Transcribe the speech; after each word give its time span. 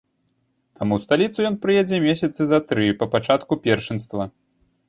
Таму 0.79 0.93
ў 0.99 1.07
сталіцу 1.07 1.45
ён 1.49 1.59
прыедзе 1.65 2.01
месяцы 2.07 2.41
за 2.53 2.59
тры 2.73 2.89
па 3.03 3.09
пачатку 3.15 3.53
першынства. 3.69 4.23